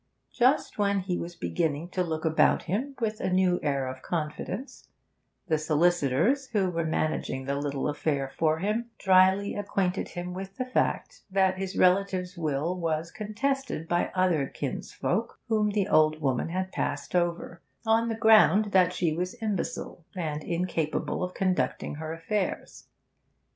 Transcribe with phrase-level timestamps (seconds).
[0.33, 4.87] Just when he was beginning to look about him with a new air of confidence,
[5.47, 10.65] the solicitors who were managing the little affair for him drily acquainted him with the
[10.65, 16.71] fact that his relative's will was contested by other kinsfolk whom the old woman had
[16.71, 22.87] passed over, on the ground that she was imbecile and incapable of conducting her affairs.